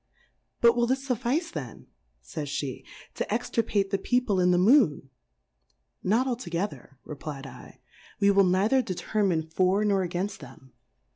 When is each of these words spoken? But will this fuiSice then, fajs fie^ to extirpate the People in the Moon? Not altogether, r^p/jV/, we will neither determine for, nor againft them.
But 0.61 0.75
will 0.75 0.87
this 0.87 1.07
fuiSice 1.07 1.51
then, 1.51 1.85
fajs 2.23 2.45
fie^ 2.57 2.83
to 3.13 3.31
extirpate 3.31 3.91
the 3.91 3.99
People 3.99 4.39
in 4.39 4.49
the 4.49 4.57
Moon? 4.57 5.11
Not 6.01 6.25
altogether, 6.25 6.97
r^p/jV/, 7.05 7.77
we 8.19 8.31
will 8.31 8.43
neither 8.43 8.81
determine 8.81 9.43
for, 9.43 9.85
nor 9.85 10.03
againft 10.07 10.39
them. 10.39 10.73